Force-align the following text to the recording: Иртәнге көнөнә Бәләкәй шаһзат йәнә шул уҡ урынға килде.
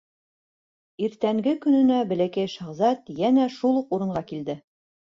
Иртәнге 1.09 1.53
көнөнә 1.67 2.01
Бәләкәй 2.13 2.53
шаһзат 2.57 3.17
йәнә 3.19 3.49
шул 3.61 3.81
уҡ 3.85 3.97
урынға 4.01 4.27
килде. 4.35 4.63